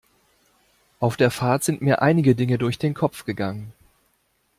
[0.99, 3.71] Auf der Fahrt sind mir einige Dinge durch den Kopf gegangen.